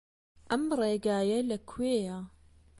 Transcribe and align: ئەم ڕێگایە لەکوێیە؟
ئەم 0.49 0.63
ڕێگایە 0.79 1.39
لەکوێیە؟ 1.51 2.19